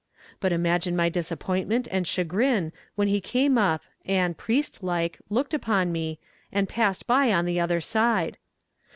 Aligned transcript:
But 0.39 0.51
imagine 0.51 0.95
my 0.95 1.09
disappointment 1.09 1.87
and 1.91 2.07
chagrin 2.07 2.73
when 2.95 3.07
he 3.07 3.21
came 3.21 3.55
up 3.55 3.83
and, 4.03 4.35
priest 4.35 4.81
like, 4.81 5.19
looked 5.29 5.53
upon 5.53 5.91
me, 5.91 6.17
"and 6.51 6.67
passed 6.67 7.05
by 7.05 7.31
on 7.31 7.45
the 7.45 7.59
other 7.59 7.79
side." 7.79 8.39